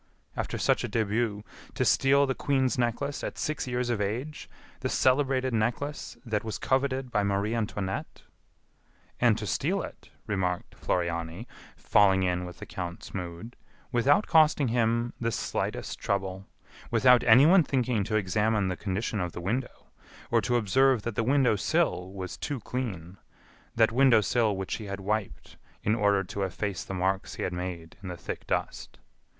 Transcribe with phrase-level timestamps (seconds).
[0.35, 1.43] "After such a début!
[1.75, 6.57] To steal the Queen's Necklace at six years of age; the celebrated necklace that was
[6.57, 8.23] coveted by Marie Antoinette!"
[9.19, 11.45] "And to steal it," remarked Floriani,
[11.77, 13.55] falling in with the count's mood,
[13.91, 16.47] "without costing him the slightest trouble,
[16.89, 19.91] without anyone thinking to examine the condition of the window,
[20.31, 23.19] or to observe that the window sill was too clean
[23.75, 27.53] that window sill which he had wiped in order to efface the marks he had
[27.53, 28.97] made in the thick dust.